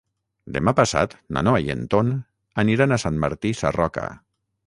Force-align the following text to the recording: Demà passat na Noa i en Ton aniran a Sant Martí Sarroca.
Demà 0.53 0.71
passat 0.79 1.13
na 1.37 1.43
Noa 1.47 1.59
i 1.67 1.69
en 1.75 1.83
Ton 1.93 2.09
aniran 2.65 2.95
a 2.95 2.99
Sant 3.05 3.23
Martí 3.27 3.55
Sarroca. 3.63 4.09